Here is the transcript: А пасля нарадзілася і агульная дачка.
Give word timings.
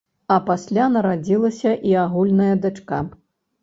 А 0.35 0.37
пасля 0.47 0.87
нарадзілася 0.95 1.77
і 1.93 1.97
агульная 2.09 2.53
дачка. 2.69 3.07